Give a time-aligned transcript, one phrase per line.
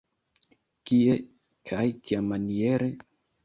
[0.91, 1.19] Kie
[1.73, 2.93] kaj kiamaniere?